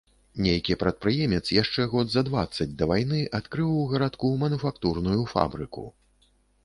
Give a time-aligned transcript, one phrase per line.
[0.43, 5.89] Нейкі прадпрыемец, яшчэ год за дваццаць да вайны, адкрыў у гарадку мануфактурную фабрыку.